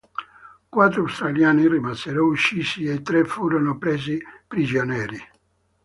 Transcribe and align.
Quattro 0.67 1.01
australiani 1.03 1.67
rimasero 1.67 2.23
uccisi 2.25 2.85
e 2.87 3.03
tre 3.03 3.23
furono 3.23 3.77
presi 3.77 4.19
prigionieri. 4.47 5.19